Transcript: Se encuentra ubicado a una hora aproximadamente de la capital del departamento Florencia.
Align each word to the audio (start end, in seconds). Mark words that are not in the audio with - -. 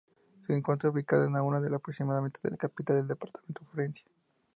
Se 0.47 0.51
encuentra 0.55 0.89
ubicado 0.89 1.25
a 1.25 1.41
una 1.43 1.43
hora 1.43 1.75
aproximadamente 1.77 2.39
de 2.43 2.49
la 2.49 2.57
capital 2.57 2.95
del 2.95 3.07
departamento 3.07 3.63
Florencia. 3.65 4.07